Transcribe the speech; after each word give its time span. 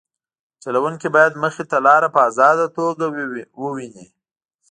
چلوونکی 0.63 1.07
باید 1.15 1.33
مخې 1.43 1.63
ته 1.71 1.77
لاره 1.85 2.07
په 2.15 2.19
ازاده 2.29 2.65
توګه 2.77 3.05
وویني 3.61 4.05